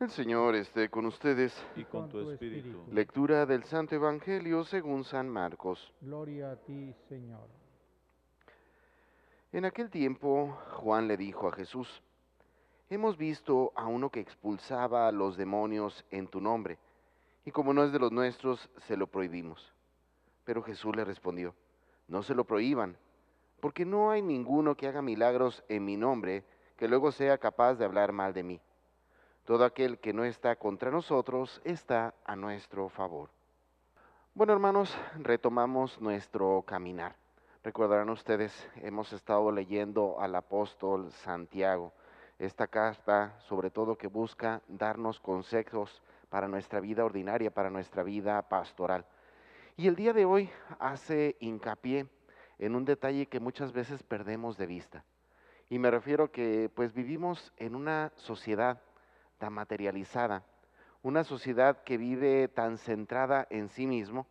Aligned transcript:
El 0.00 0.10
Señor 0.10 0.56
esté 0.56 0.88
con 0.88 1.06
ustedes. 1.06 1.54
y 1.76 1.84
con 1.84 2.08
tu 2.08 2.30
espíritu. 2.30 2.84
Lectura 2.90 3.46
del 3.46 3.62
Santo 3.64 3.94
Evangelio 3.94 4.64
según 4.64 5.04
San 5.04 5.28
Marcos. 5.28 5.94
Gloria 6.00 6.50
a 6.50 6.56
ti, 6.56 6.92
Señor. 7.08 7.48
En 9.52 9.64
aquel 9.64 9.90
tiempo 9.90 10.58
Juan 10.72 11.06
le 11.06 11.16
dijo 11.16 11.46
a 11.46 11.52
Jesús, 11.52 12.02
Hemos 12.90 13.16
visto 13.16 13.72
a 13.76 13.86
uno 13.86 14.10
que 14.10 14.18
expulsaba 14.18 15.06
a 15.06 15.12
los 15.12 15.36
demonios 15.36 16.04
en 16.10 16.26
tu 16.26 16.40
nombre, 16.40 16.78
y 17.44 17.52
como 17.52 17.72
no 17.72 17.84
es 17.84 17.92
de 17.92 18.00
los 18.00 18.10
nuestros, 18.10 18.68
se 18.88 18.96
lo 18.96 19.06
prohibimos. 19.06 19.72
Pero 20.44 20.62
Jesús 20.62 20.94
le 20.96 21.04
respondió, 21.04 21.54
No 22.08 22.24
se 22.24 22.34
lo 22.34 22.44
prohíban, 22.44 22.96
porque 23.60 23.84
no 23.84 24.10
hay 24.10 24.22
ninguno 24.22 24.74
que 24.74 24.88
haga 24.88 25.02
milagros 25.02 25.62
en 25.68 25.84
mi 25.84 25.96
nombre 25.96 26.44
que 26.76 26.88
luego 26.88 27.12
sea 27.12 27.38
capaz 27.38 27.76
de 27.76 27.84
hablar 27.84 28.10
mal 28.10 28.34
de 28.34 28.42
mí. 28.42 28.60
Todo 29.44 29.66
aquel 29.66 29.98
que 29.98 30.14
no 30.14 30.24
está 30.24 30.56
contra 30.56 30.90
nosotros 30.90 31.60
está 31.64 32.14
a 32.24 32.34
nuestro 32.34 32.88
favor. 32.88 33.28
Bueno, 34.32 34.54
hermanos, 34.54 34.96
retomamos 35.18 36.00
nuestro 36.00 36.62
caminar. 36.62 37.14
Recordarán 37.62 38.08
ustedes, 38.08 38.52
hemos 38.76 39.12
estado 39.12 39.52
leyendo 39.52 40.18
al 40.18 40.34
apóstol 40.34 41.12
Santiago, 41.12 41.92
esta 42.38 42.68
carta 42.68 43.38
sobre 43.40 43.70
todo 43.70 43.98
que 43.98 44.06
busca 44.06 44.62
darnos 44.66 45.20
consejos 45.20 46.02
para 46.30 46.48
nuestra 46.48 46.80
vida 46.80 47.04
ordinaria, 47.04 47.52
para 47.52 47.68
nuestra 47.68 48.02
vida 48.02 48.40
pastoral. 48.48 49.04
Y 49.76 49.88
el 49.88 49.94
día 49.94 50.14
de 50.14 50.24
hoy 50.24 50.48
hace 50.78 51.36
hincapié 51.40 52.06
en 52.58 52.74
un 52.74 52.86
detalle 52.86 53.26
que 53.26 53.40
muchas 53.40 53.74
veces 53.74 54.02
perdemos 54.04 54.56
de 54.56 54.66
vista. 54.66 55.04
Y 55.68 55.78
me 55.78 55.90
refiero 55.90 56.32
que 56.32 56.70
pues 56.74 56.94
vivimos 56.94 57.52
en 57.58 57.74
una 57.74 58.10
sociedad 58.16 58.80
materializada, 59.50 60.44
una 61.02 61.24
sociedad 61.24 61.82
que 61.82 61.98
vive 61.98 62.48
tan 62.48 62.78
centrada 62.78 63.46
en 63.50 63.68
sí 63.68 63.86
mismo, 63.86 64.26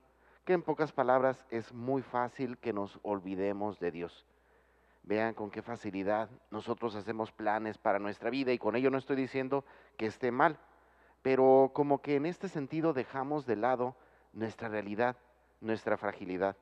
que 0.45 0.53
en 0.53 0.61
pocas 0.61 0.91
palabras 0.91 1.45
es 1.49 1.71
muy 1.73 2.01
fácil 2.01 2.57
que 2.57 2.73
nos 2.73 2.99
olvidemos 3.03 3.79
de 3.79 3.91
Dios. 3.91 4.25
Vean 5.03 5.33
con 5.33 5.51
qué 5.51 5.61
facilidad 5.61 6.29
nosotros 6.49 6.95
hacemos 6.95 7.31
planes 7.31 7.77
para 7.77 7.99
nuestra 7.99 8.29
vida 8.29 8.51
y 8.53 8.57
con 8.57 8.75
ello 8.75 8.89
no 8.89 8.97
estoy 8.97 9.17
diciendo 9.17 9.65
que 9.97 10.05
esté 10.05 10.31
mal, 10.31 10.57
pero 11.21 11.71
como 11.73 12.01
que 12.01 12.16
en 12.16 12.25
este 12.25 12.49
sentido 12.49 12.93
dejamos 12.93 13.45
de 13.45 13.55
lado 13.55 13.95
nuestra 14.31 14.69
realidad, 14.69 15.17
nuestra 15.61 15.97
fragilidad. 15.97 16.57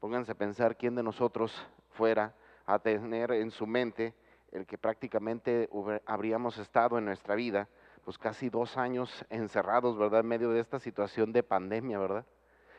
Pónganse 0.00 0.32
a 0.32 0.36
pensar 0.36 0.76
quién 0.76 0.94
de 0.94 1.02
nosotros 1.02 1.66
fuera 1.90 2.34
a 2.66 2.78
tener 2.78 3.32
en 3.32 3.50
su 3.50 3.66
mente 3.66 4.14
el 4.52 4.66
que 4.66 4.78
prácticamente 4.78 5.68
habríamos 6.06 6.58
estado 6.58 6.98
en 6.98 7.04
nuestra 7.04 7.34
vida, 7.34 7.68
pues 8.04 8.18
casi 8.18 8.48
dos 8.48 8.76
años 8.76 9.24
encerrados, 9.30 9.98
¿verdad? 9.98 10.20
En 10.20 10.26
medio 10.26 10.50
de 10.50 10.60
esta 10.60 10.78
situación 10.78 11.32
de 11.32 11.42
pandemia, 11.42 11.98
¿verdad? 11.98 12.24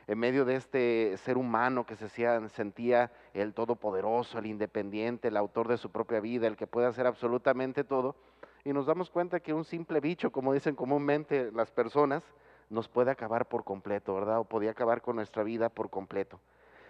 En 0.07 0.17
medio 0.17 0.43
de 0.43 0.55
este 0.55 1.15
ser 1.17 1.37
humano 1.37 1.85
que 1.85 1.95
se 1.95 2.09
sentía 2.49 3.11
el 3.33 3.53
todopoderoso, 3.53 4.39
el 4.39 4.47
independiente, 4.47 5.27
el 5.27 5.37
autor 5.37 5.67
de 5.67 5.77
su 5.77 5.91
propia 5.91 6.19
vida, 6.19 6.47
el 6.47 6.57
que 6.57 6.65
puede 6.65 6.87
hacer 6.87 7.05
absolutamente 7.05 7.83
todo, 7.83 8.15
y 8.63 8.73
nos 8.73 8.87
damos 8.87 9.11
cuenta 9.11 9.39
que 9.39 9.53
un 9.53 9.63
simple 9.63 9.99
bicho, 9.99 10.31
como 10.31 10.53
dicen 10.53 10.75
comúnmente 10.75 11.51
las 11.51 11.69
personas, 11.69 12.23
nos 12.69 12.87
puede 12.87 13.11
acabar 13.11 13.47
por 13.47 13.63
completo, 13.63 14.15
¿verdad? 14.15 14.39
O 14.39 14.45
podía 14.45 14.71
acabar 14.71 15.01
con 15.01 15.15
nuestra 15.15 15.43
vida 15.43 15.69
por 15.69 15.91
completo. 15.91 16.39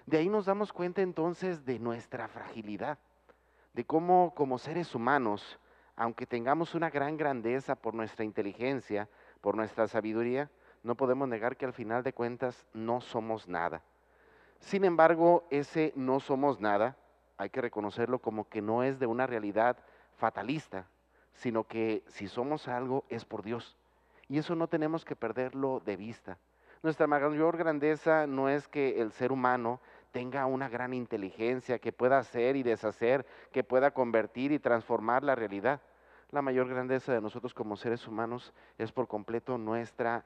De 0.05 0.17
ahí 0.17 0.29
nos 0.29 0.45
damos 0.45 0.71
cuenta 0.71 1.01
entonces 1.01 1.65
de 1.65 1.77
nuestra 1.77 2.27
fragilidad 2.29 2.99
de 3.73 3.85
cómo 3.85 4.33
como 4.35 4.57
seres 4.57 4.95
humanos, 4.95 5.59
aunque 5.95 6.25
tengamos 6.25 6.75
una 6.75 6.89
gran 6.89 7.17
grandeza 7.17 7.75
por 7.75 7.93
nuestra 7.93 8.25
inteligencia, 8.25 9.09
por 9.41 9.55
nuestra 9.55 9.87
sabiduría, 9.87 10.49
no 10.83 10.95
podemos 10.95 11.27
negar 11.27 11.57
que 11.57 11.65
al 11.65 11.73
final 11.73 12.03
de 12.03 12.13
cuentas 12.13 12.65
no 12.73 13.01
somos 13.01 13.47
nada. 13.47 13.81
Sin 14.59 14.85
embargo, 14.85 15.45
ese 15.49 15.93
no 15.95 16.19
somos 16.19 16.59
nada, 16.59 16.97
hay 17.37 17.49
que 17.49 17.61
reconocerlo 17.61 18.19
como 18.19 18.49
que 18.49 18.61
no 18.61 18.83
es 18.83 18.99
de 18.99 19.07
una 19.07 19.27
realidad 19.27 19.77
fatalista, 20.17 20.85
sino 21.33 21.65
que 21.65 22.03
si 22.07 22.27
somos 22.27 22.67
algo 22.67 23.05
es 23.09 23.23
por 23.23 23.43
Dios. 23.43 23.77
Y 24.27 24.37
eso 24.37 24.55
no 24.55 24.67
tenemos 24.67 25.05
que 25.05 25.15
perderlo 25.15 25.81
de 25.85 25.95
vista. 25.95 26.37
Nuestra 26.83 27.07
mayor 27.07 27.57
grandeza 27.57 28.27
no 28.27 28.49
es 28.49 28.67
que 28.67 29.01
el 29.01 29.11
ser 29.11 29.31
humano 29.31 29.79
tenga 30.11 30.45
una 30.45 30.69
gran 30.69 30.93
inteligencia, 30.93 31.79
que 31.79 31.91
pueda 31.91 32.17
hacer 32.17 32.55
y 32.55 32.63
deshacer, 32.63 33.25
que 33.51 33.63
pueda 33.63 33.91
convertir 33.91 34.51
y 34.51 34.59
transformar 34.59 35.23
la 35.23 35.35
realidad. 35.35 35.81
La 36.31 36.41
mayor 36.41 36.67
grandeza 36.67 37.11
de 37.11 37.21
nosotros 37.21 37.53
como 37.53 37.75
seres 37.75 38.07
humanos 38.07 38.53
es 38.77 38.91
por 38.91 39.07
completo 39.07 39.57
nuestra, 39.57 40.23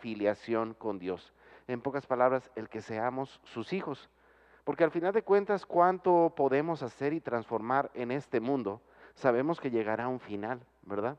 filiación 0.00 0.74
con 0.74 0.98
Dios. 0.98 1.32
En 1.68 1.80
pocas 1.80 2.06
palabras, 2.06 2.50
el 2.54 2.68
que 2.68 2.82
seamos 2.82 3.40
sus 3.44 3.72
hijos. 3.72 4.10
Porque 4.64 4.84
al 4.84 4.90
final 4.90 5.12
de 5.12 5.22
cuentas, 5.22 5.64
cuánto 5.64 6.34
podemos 6.36 6.82
hacer 6.82 7.12
y 7.12 7.20
transformar 7.20 7.90
en 7.94 8.10
este 8.10 8.40
mundo, 8.40 8.82
sabemos 9.14 9.60
que 9.60 9.70
llegará 9.70 10.08
un 10.08 10.20
final, 10.20 10.60
¿verdad? 10.82 11.16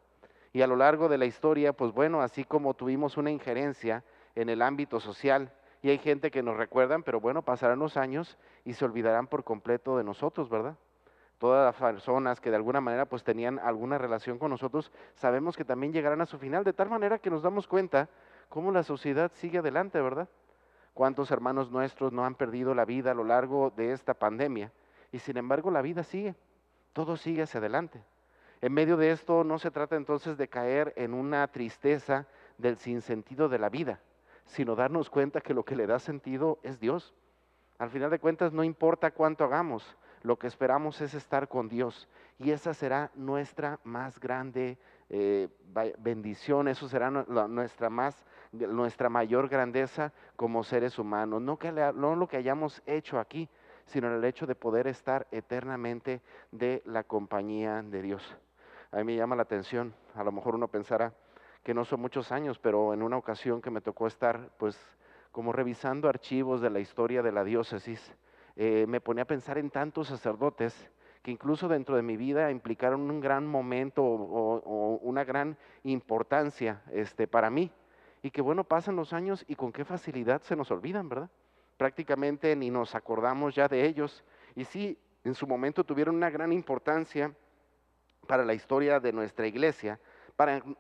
Y 0.53 0.61
a 0.61 0.67
lo 0.67 0.75
largo 0.75 1.09
de 1.09 1.17
la 1.17 1.25
historia, 1.25 1.73
pues 1.73 1.91
bueno, 1.91 2.22
así 2.22 2.44
como 2.44 2.75
tuvimos 2.75 3.17
una 3.17 3.31
injerencia 3.31 4.03
en 4.35 4.50
el 4.50 4.61
ámbito 4.61 5.00
social, 5.00 5.51
y 5.85 5.90
hay 5.91 6.00
gente 6.00 6.31
que 6.31 6.41
nos 6.41 6.57
recuerdan, 6.57 7.03
pero 7.03 7.19
bueno, 7.19 7.44
pasarán 7.44 7.78
los 7.78 7.96
años 7.96 8.40
y 8.63 8.73
se 8.73 8.84
olvidarán 8.84 9.28
por 9.28 9.44
completo 9.44 10.00
de 10.00 10.03
nosotros, 10.03 10.50
¿verdad? 10.50 10.75
Todas 11.38 11.63
las 11.63 11.75
personas 11.79 12.41
que 12.41 12.50
de 12.50 12.56
alguna 12.56 12.81
manera 12.81 13.06
pues 13.06 13.23
tenían 13.23 13.59
alguna 13.59 14.00
relación 14.00 14.40
con 14.40 14.50
nosotros, 14.50 14.91
sabemos 15.13 15.56
que 15.56 15.63
también 15.63 15.94
llegarán 15.94 16.22
a 16.22 16.25
su 16.25 16.40
final, 16.40 16.63
de 16.63 16.73
tal 16.73 16.90
manera 16.90 17.19
que 17.19 17.29
nos 17.29 17.44
damos 17.44 17.68
cuenta 17.68 18.09
cómo 18.50 18.72
la 18.72 18.81
sociedad 18.81 19.31
sigue 19.35 19.59
adelante, 19.59 20.01
¿verdad? 20.01 20.28
Cuántos 20.96 21.29
hermanos 21.29 21.69
nuestros 21.69 22.12
no 22.12 22.25
han 22.25 22.34
perdido 22.34 22.73
la 22.73 22.85
vida 22.85 23.12
a 23.12 23.13
lo 23.13 23.23
largo 23.23 23.69
de 23.69 23.91
esta 23.91 24.16
pandemia 24.16 24.72
y 25.12 25.19
sin 25.19 25.38
embargo 25.38 25.69
la 25.69 25.84
vida 25.84 26.02
sigue, 26.02 26.34
todo 26.94 27.16
sigue 27.16 27.44
hacia 27.44 27.59
adelante. 27.59 28.02
En 28.59 28.73
medio 28.73 28.97
de 28.97 29.12
esto 29.12 29.44
no 29.44 29.59
se 29.59 29.69
trata 29.69 29.97
entonces 29.97 30.35
de 30.35 30.47
caer 30.47 30.94
en 30.96 31.13
una 31.13 31.47
tristeza 31.50 32.25
del 32.57 32.78
sinsentido 32.78 33.50
de 33.50 33.59
la 33.59 33.69
vida, 33.69 34.00
sino 34.45 34.75
darnos 34.75 35.09
cuenta 35.09 35.41
que 35.41 35.53
lo 35.53 35.63
que 35.63 35.75
le 35.75 35.88
da 35.88 36.00
sentido 36.00 36.59
es 36.63 36.79
Dios. 36.79 37.13
Al 37.78 37.89
final 37.89 38.09
de 38.09 38.19
cuentas, 38.19 38.53
no 38.53 38.63
importa 38.63 39.11
cuánto 39.11 39.44
hagamos, 39.44 39.97
lo 40.22 40.39
que 40.39 40.47
esperamos 40.47 41.01
es 41.01 41.13
estar 41.13 41.47
con 41.47 41.69
Dios 41.69 42.07
y 42.39 42.51
esa 42.51 42.73
será 42.73 43.11
nuestra 43.16 43.79
más 43.84 44.19
grande 44.19 44.78
eh, 45.09 45.50
bendición, 46.00 46.67
eso 46.67 46.88
será 46.88 47.11
nuestra, 47.11 47.89
más, 47.89 48.25
nuestra 48.51 49.09
mayor 49.09 49.50
grandeza 49.50 50.13
como 50.35 50.63
seres 50.63 50.97
humanos. 50.97 51.41
No, 51.41 51.57
que, 51.57 51.72
no 51.72 52.16
lo 52.16 52.28
que 52.28 52.38
hayamos 52.38 52.81
hecho 52.85 53.19
aquí, 53.19 53.47
sino 53.85 54.13
el 54.13 54.23
hecho 54.23 54.47
de 54.47 54.55
poder 54.55 54.88
estar 54.88 55.28
eternamente 55.31 56.22
de 56.51 56.81
la 56.85 57.03
compañía 57.03 57.84
de 57.84 58.01
Dios. 58.01 58.38
A 58.91 58.97
mí 58.97 59.03
me 59.03 59.16
llama 59.16 59.35
la 59.35 59.44
atención, 59.44 59.94
a 60.16 60.23
lo 60.23 60.31
mejor 60.31 60.55
uno 60.55 60.67
pensará, 60.67 61.13
que 61.65 61.73
no 61.73 61.83
son 61.83 61.99
muchos 61.99 62.31
años, 62.31 62.59
pero 62.59 62.93
en 62.93 63.01
una 63.01 63.17
ocasión 63.17 63.59
que 63.59 63.71
me 63.71 63.81
tocó 63.81 64.05
estar, 64.05 64.51
pues, 64.59 64.79
como 65.31 65.51
revisando 65.51 66.07
archivos 66.07 66.61
de 66.61 66.69
la 66.69 66.79
historia 66.79 67.23
de 67.23 67.31
la 67.31 67.43
diócesis, 67.43 68.13
eh, 68.55 68.85
me 68.87 69.01
ponía 69.01 69.23
a 69.23 69.27
pensar 69.27 69.57
en 69.57 69.71
tantos 69.71 70.07
sacerdotes 70.09 70.91
que 71.23 71.31
incluso 71.31 71.67
dentro 71.67 71.95
de 71.95 72.03
mi 72.03 72.17
vida 72.17 72.51
implicaron 72.51 73.09
un 73.09 73.19
gran 73.19 73.47
momento 73.47 74.03
o, 74.03 74.99
una 75.01 75.23
gran 75.23 75.57
importancia 75.83 76.83
este, 76.91 77.27
para 77.27 77.49
mí. 77.49 77.71
Y 78.21 78.29
que 78.29 78.43
bueno, 78.43 78.63
pasan 78.63 78.95
los 78.95 79.11
años 79.11 79.43
y 79.47 79.55
con 79.55 79.71
qué 79.71 79.85
facilidad 79.85 80.43
se 80.43 80.55
nos 80.55 80.69
olvidan, 80.69 81.09
¿verdad? 81.09 81.31
Prácticamente 81.77 82.55
ni 82.55 82.69
nos 82.69 82.93
acordamos 82.93 83.55
ya 83.55 83.67
de 83.67 83.87
ellos. 83.87 84.23
Y 84.55 84.65
sí, 84.65 84.99
en 85.23 85.33
su 85.33 85.47
momento 85.47 85.83
tuvieron 85.83 86.15
una 86.15 86.29
gran 86.29 86.53
importancia 86.53 87.33
para 88.27 88.45
la 88.45 88.53
historia 88.53 88.99
de 88.99 89.11
nuestra 89.11 89.47
iglesia, 89.47 89.99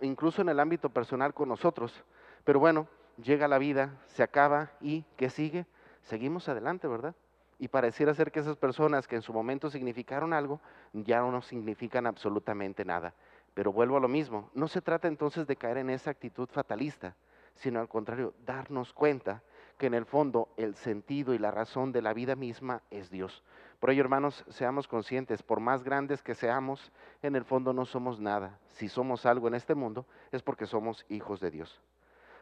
incluso 0.01 0.41
en 0.41 0.49
el 0.49 0.59
ámbito 0.59 0.89
personal 0.89 1.33
con 1.33 1.49
nosotros. 1.49 2.03
Pero 2.43 2.59
bueno, 2.59 2.87
llega 3.17 3.47
la 3.47 3.57
vida, 3.57 3.97
se 4.07 4.23
acaba 4.23 4.71
y 4.81 5.05
¿qué 5.17 5.29
sigue? 5.29 5.65
Seguimos 6.01 6.47
adelante, 6.49 6.87
¿verdad? 6.87 7.15
Y 7.57 7.69
pareciera 7.69 8.13
ser 8.13 8.31
que 8.31 8.41
esas 8.41 8.57
personas 8.57 9.07
que 9.07 9.15
en 9.15 9.21
su 9.21 9.33
momento 9.33 9.69
significaron 9.69 10.33
algo, 10.33 10.59
ya 10.93 11.19
no 11.21 11.41
significan 11.41 12.05
absolutamente 12.05 12.83
nada. 12.83 13.13
Pero 13.53 13.71
vuelvo 13.71 13.97
a 13.97 14.01
lo 14.01 14.09
mismo, 14.09 14.49
no 14.53 14.67
se 14.67 14.81
trata 14.81 15.07
entonces 15.07 15.47
de 15.47 15.55
caer 15.55 15.77
en 15.77 15.89
esa 15.89 16.11
actitud 16.11 16.49
fatalista, 16.49 17.15
sino 17.55 17.79
al 17.79 17.87
contrario, 17.87 18.33
darnos 18.45 18.91
cuenta 18.93 19.41
que 19.77 19.87
en 19.87 19.93
el 19.93 20.05
fondo 20.05 20.49
el 20.57 20.75
sentido 20.75 21.33
y 21.33 21.37
la 21.37 21.51
razón 21.51 21.93
de 21.93 22.01
la 22.01 22.13
vida 22.13 22.35
misma 22.35 22.81
es 22.91 23.09
Dios. 23.09 23.43
Por 23.85 23.91
ello, 23.91 24.01
hermanos, 24.01 24.43
seamos 24.49 24.87
conscientes, 24.87 25.43
por 25.43 25.59
más 25.59 25.83
grandes 25.83 26.23
que 26.23 26.33
seamos, 26.33 26.91
en 27.21 27.35
el 27.35 27.45
fondo 27.45 27.71
no 27.71 27.85
somos 27.85 28.19
nada. 28.19 28.57
Si 28.69 28.89
somos 28.89 29.27
algo 29.27 29.47
en 29.47 29.53
este 29.53 29.75
mundo, 29.75 30.07
es 30.31 30.41
porque 30.41 30.65
somos 30.65 31.05
hijos 31.07 31.39
de 31.39 31.51
Dios. 31.51 31.83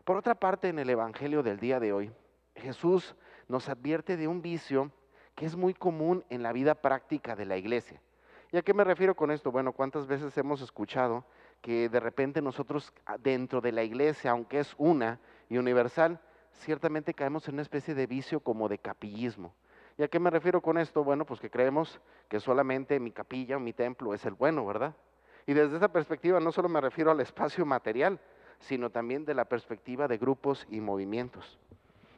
Por 0.06 0.16
otra 0.16 0.36
parte, 0.36 0.69
en 0.69 0.80
el 0.80 0.90
Evangelio 0.90 1.44
del 1.44 1.60
día 1.60 1.81
de 1.81 1.92
hoy, 1.92 2.13
Jesús 2.56 3.13
nos 3.50 3.68
advierte 3.68 4.16
de 4.16 4.30
un 4.30 4.42
vicio 4.42 4.90
que 5.36 5.45
es 5.45 5.57
muy 5.57 5.74
común 5.74 6.24
en 6.30 6.44
la 6.44 6.54
vida 6.54 6.75
práctica 6.75 7.36
de 7.36 7.45
la 7.45 7.57
iglesia. 7.57 8.01
¿Y 8.54 8.56
a 8.56 8.62
qué 8.62 8.74
me 8.74 8.86
refiero 8.86 9.13
con 9.13 9.30
esto? 9.30 9.51
Bueno, 9.51 9.74
¿cuántas 9.74 10.07
veces 10.07 10.38
hemos 10.38 10.62
escuchado 10.62 11.25
que 11.62 11.90
de 11.90 12.00
repente 12.00 12.42
nosotros 12.42 12.94
ah, 13.06 13.18
dentro 13.18 13.60
de 13.60 13.74
la 13.74 13.84
iglesia, 13.84 14.31
aunque 14.31 14.60
es 14.60 14.74
una 14.78 15.19
y 15.50 15.57
universal, 15.57 16.22
ciertamente 16.54 17.13
caemos 17.13 17.45
en 17.50 17.56
una 17.56 17.63
especie 17.63 17.94
de 17.94 18.07
vicio 18.07 18.40
como 18.40 18.69
de 18.69 18.78
capillismo? 18.78 19.54
¿Y 19.98 20.04
a 20.04 20.07
qué 20.07 20.19
me 20.19 20.30
refiero 20.30 20.62
con 20.62 20.78
esto? 20.78 21.04
Bueno, 21.04 21.25
pues 21.25 21.40
que 21.40 21.50
creemos 21.50 22.00
que 22.28 22.40
solamente 22.40 23.00
mi 23.00 23.12
capilla 23.12 23.57
o 23.57 23.60
mi 23.60 23.74
templo 23.74 24.13
es 24.13 24.25
el 24.25 24.34
bueno, 24.34 24.66
¿verdad? 24.66 24.95
Y 25.45 25.54
desde 25.54 25.78
esa 25.78 25.92
perspectiva 25.92 26.40
no 26.40 26.51
solo 26.51 26.69
me 26.69 26.81
refiero 26.81 27.12
al 27.12 27.19
espacio 27.19 27.66
material, 27.66 28.19
sino 28.60 28.90
también 28.90 29.25
de 29.25 29.34
la 29.34 29.45
perspectiva 29.45 30.07
de 30.07 30.18
grupos 30.18 30.66
y 30.69 30.80
movimientos. 30.80 31.60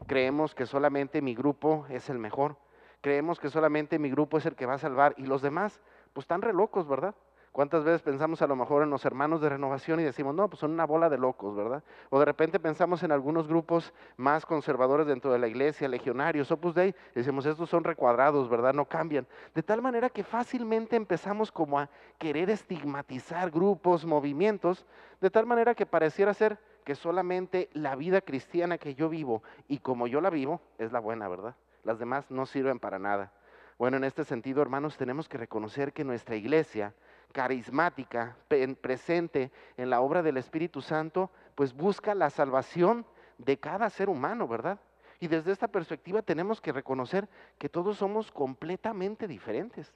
Creemos 0.07 0.55
que 0.55 0.65
solamente 0.65 1.21
mi 1.21 1.35
grupo 1.35 1.85
es 1.89 2.09
el 2.09 2.19
mejor. 2.19 2.55
Creemos 3.01 3.39
que 3.39 3.49
solamente 3.49 3.99
mi 3.99 4.09
grupo 4.09 4.37
es 4.37 4.45
el 4.45 4.55
que 4.55 4.65
va 4.65 4.75
a 4.75 4.79
salvar 4.79 5.13
y 5.17 5.25
los 5.25 5.41
demás, 5.41 5.81
pues 6.13 6.23
están 6.23 6.41
re 6.41 6.53
locos, 6.53 6.87
¿verdad? 6.87 7.15
¿Cuántas 7.55 7.85
veces 7.85 8.01
pensamos 8.01 8.41
a 8.41 8.47
lo 8.47 8.57
mejor 8.57 8.83
en 8.83 8.89
los 8.89 9.05
hermanos 9.05 9.39
de 9.39 9.47
renovación 9.47 10.01
y 10.01 10.03
decimos, 10.03 10.35
no, 10.35 10.49
pues 10.49 10.59
son 10.59 10.71
una 10.71 10.85
bola 10.85 11.09
de 11.09 11.17
locos, 11.17 11.55
¿verdad? 11.55 11.81
O 12.09 12.19
de 12.19 12.25
repente 12.25 12.59
pensamos 12.59 13.01
en 13.03 13.13
algunos 13.13 13.47
grupos 13.47 13.93
más 14.17 14.45
conservadores 14.45 15.07
dentro 15.07 15.31
de 15.31 15.39
la 15.39 15.47
iglesia, 15.47 15.87
legionarios, 15.87 16.51
Opus 16.51 16.75
Dei, 16.75 16.89
y 16.89 17.19
decimos, 17.19 17.45
estos 17.45 17.69
son 17.69 17.85
recuadrados, 17.85 18.49
¿verdad? 18.49 18.73
No 18.73 18.83
cambian. 18.83 19.25
De 19.53 19.63
tal 19.63 19.81
manera 19.81 20.09
que 20.09 20.25
fácilmente 20.25 20.97
empezamos 20.97 21.49
como 21.49 21.79
a 21.79 21.87
querer 22.17 22.49
estigmatizar 22.49 23.49
grupos, 23.51 24.05
movimientos, 24.05 24.85
de 25.21 25.29
tal 25.29 25.45
manera 25.45 25.75
que 25.75 25.85
pareciera 25.85 26.33
ser 26.33 26.59
que 26.83 26.93
solamente 26.93 27.69
la 27.71 27.95
vida 27.95 28.19
cristiana 28.19 28.77
que 28.77 28.95
yo 28.95 29.07
vivo 29.07 29.43
y 29.69 29.77
como 29.77 30.07
yo 30.07 30.19
la 30.19 30.29
vivo 30.29 30.59
es 30.77 30.91
la 30.91 30.99
buena, 30.99 31.29
¿verdad? 31.29 31.55
Las 31.85 31.99
demás 31.99 32.29
no 32.29 32.47
sirven 32.47 32.79
para 32.79 32.99
nada. 32.99 33.31
Bueno, 33.77 33.95
en 33.95 34.03
este 34.03 34.25
sentido, 34.25 34.61
hermanos, 34.61 34.97
tenemos 34.97 35.29
que 35.29 35.37
reconocer 35.37 35.93
que 35.93 36.03
nuestra 36.03 36.35
iglesia 36.35 36.93
carismática, 37.35 38.37
presente 38.79 39.51
en 39.75 39.89
la 39.89 39.99
obra 39.99 40.23
del 40.23 40.37
Espíritu 40.37 40.79
Santo, 40.79 41.29
pues 41.53 41.73
busca 41.73 42.15
la 42.15 42.29
salvación 42.29 43.05
de 43.37 43.57
cada 43.57 43.89
ser 43.89 44.07
humano, 44.07 44.47
¿verdad? 44.47 44.79
Y 45.19 45.27
desde 45.27 45.51
esta 45.51 45.67
perspectiva 45.67 46.21
tenemos 46.21 46.61
que 46.61 46.71
reconocer 46.71 47.27
que 47.57 47.67
todos 47.67 47.97
somos 47.97 48.31
completamente 48.31 49.27
diferentes. 49.27 49.93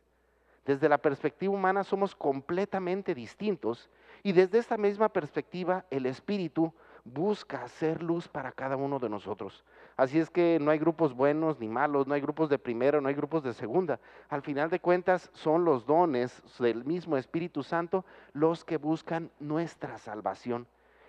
Desde 0.66 0.90
la 0.90 0.98
perspectiva 0.98 1.54
humana 1.54 1.86
somos 1.86 2.14
completamente 2.14 3.16
distintos 3.16 3.90
y 4.22 4.34
desde 4.34 4.58
esta 4.58 4.76
misma 4.76 5.08
perspectiva 5.08 5.86
el 5.92 6.08
Espíritu 6.08 6.74
busca 7.10 7.64
hacer 7.64 8.02
luz 8.02 8.28
para 8.28 8.52
cada 8.52 8.78
uno 8.78 9.00
de 9.00 9.10
nosotros. 9.10 9.64
Así 9.98 10.20
es 10.20 10.30
que 10.30 10.60
no 10.62 10.72
hay 10.72 10.80
grupos 10.80 11.14
buenos 11.14 11.60
ni 11.60 11.68
malos, 11.68 12.08
no 12.08 12.14
hay 12.14 12.22
grupos 12.22 12.50
de 12.50 12.58
primera, 12.58 13.02
no 13.02 13.10
hay 13.10 13.16
grupos 13.16 13.44
de 13.44 13.54
segunda. 13.54 14.00
Al 14.30 14.42
final 14.42 14.70
de 14.70 14.80
cuentas 14.80 15.30
son 15.34 15.66
los 15.66 15.86
dones 15.86 16.42
del 16.60 16.86
mismo 16.86 17.18
Espíritu 17.18 17.64
Santo 17.64 18.06
los 18.34 18.64
que 18.64 18.78
buscan 18.78 19.30
nuestra 19.40 19.98
salvación. 19.98 20.68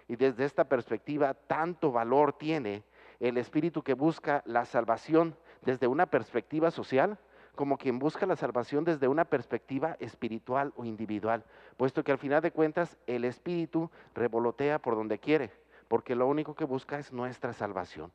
Y 0.08 0.16
desde 0.16 0.44
esta 0.44 0.64
perspectiva, 0.64 1.34
tanto 1.34 1.92
valor 1.92 2.32
tiene 2.32 2.82
el 3.20 3.38
Espíritu 3.38 3.82
que 3.82 3.94
busca 3.94 4.42
la 4.44 4.64
salvación 4.64 5.36
desde 5.62 5.86
una 5.86 6.06
perspectiva 6.06 6.70
social 6.70 7.18
como 7.54 7.76
quien 7.76 7.98
busca 7.98 8.26
la 8.26 8.36
salvación 8.36 8.84
desde 8.84 9.08
una 9.08 9.24
perspectiva 9.24 9.96
espiritual 10.00 10.72
o 10.76 10.84
individual, 10.84 11.44
puesto 11.76 12.02
que 12.02 12.12
al 12.12 12.18
final 12.18 12.40
de 12.40 12.52
cuentas 12.52 12.96
el 13.06 13.24
Espíritu 13.24 13.90
revolotea 14.14 14.78
por 14.78 14.94
donde 14.94 15.18
quiere, 15.18 15.50
porque 15.90 16.14
lo 16.14 16.28
único 16.28 16.54
que 16.54 16.64
busca 16.64 17.00
es 17.00 17.12
nuestra 17.12 17.52
salvación. 17.52 18.12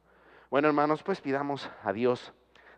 Bueno, 0.49 0.69
hermanos, 0.69 1.03
pues 1.03 1.19
pidamos 1.19 1.69
a 1.83 1.91
Dios 1.91 2.31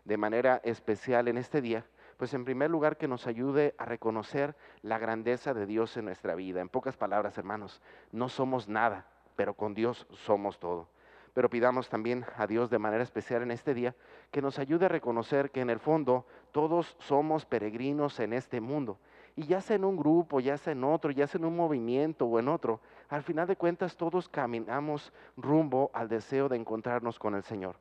de 0.04 0.16
manera 0.16 0.60
especial 0.64 1.28
en 1.28 1.38
este 1.38 1.60
día, 1.60 1.86
pues 2.16 2.34
en 2.34 2.44
primer 2.44 2.68
lugar 2.68 2.96
que 2.96 3.06
nos 3.06 3.28
ayude 3.28 3.76
a 3.78 3.84
reconocer 3.84 4.56
la 4.82 4.98
grandeza 4.98 5.54
de 5.54 5.66
Dios 5.66 5.96
en 5.96 6.06
nuestra 6.06 6.34
vida. 6.34 6.60
En 6.60 6.68
pocas 6.68 6.96
palabras, 6.96 7.38
hermanos, 7.38 7.80
no 8.10 8.28
somos 8.28 8.68
nada, 8.68 9.06
pero 9.36 9.54
con 9.54 9.72
Dios 9.72 10.04
somos 10.10 10.58
todo. 10.58 10.88
Pero 11.32 11.48
pidamos 11.48 11.88
también 11.88 12.26
a 12.36 12.48
Dios 12.48 12.68
de 12.68 12.80
manera 12.80 13.04
especial 13.04 13.42
en 13.42 13.52
este 13.52 13.74
día 13.74 13.94
que 14.32 14.42
nos 14.42 14.58
ayude 14.58 14.86
a 14.86 14.88
reconocer 14.88 15.52
que 15.52 15.60
en 15.60 15.70
el 15.70 15.78
fondo 15.78 16.26
todos 16.50 16.96
somos 16.98 17.46
peregrinos 17.46 18.18
en 18.18 18.32
este 18.32 18.60
mundo 18.60 18.98
y 19.38 19.46
ya 19.46 19.60
sea 19.60 19.76
en 19.76 19.84
un 19.84 19.96
grupo, 19.96 20.40
ya 20.40 20.56
sea 20.56 20.72
en 20.72 20.82
otro, 20.82 21.12
ya 21.12 21.28
sea 21.28 21.38
en 21.38 21.44
un 21.44 21.54
movimiento 21.54 22.26
o 22.26 22.40
en 22.40 22.48
otro, 22.48 22.80
al 23.08 23.22
final 23.22 23.46
de 23.46 23.56
cuentas 23.56 23.96
todos 23.96 24.28
caminamos 24.28 25.12
rumbo 25.36 25.90
al 25.94 26.08
deseo 26.08 26.48
de 26.48 26.56
encontrarnos 26.56 27.18
con 27.18 27.34
el 27.34 27.42
Señor. 27.42 27.76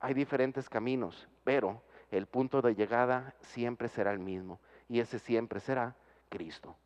Hay 0.00 0.14
diferentes 0.14 0.68
caminos, 0.68 1.28
pero 1.44 1.82
el 2.10 2.26
punto 2.26 2.60
de 2.60 2.74
llegada 2.74 3.34
siempre 3.40 3.88
será 3.88 4.12
el 4.12 4.18
mismo 4.18 4.60
y 4.88 5.00
ese 5.00 5.18
siempre 5.18 5.60
será 5.60 5.96
Cristo. 6.28 6.76